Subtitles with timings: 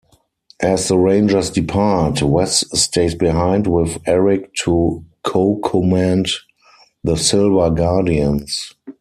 [0.63, 6.27] As the Rangers depart, Wes stays behind with Eric to co-command
[7.03, 8.73] the Silver Guardians.